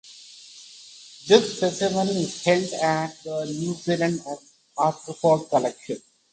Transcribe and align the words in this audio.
This 1.27 1.57
specimen 1.57 2.07
is 2.07 2.43
held 2.43 2.73
at 2.73 3.23
the 3.23 3.45
New 3.45 3.75
Zealand 3.75 4.19
Arthropod 4.75 5.47
Collection. 5.47 6.01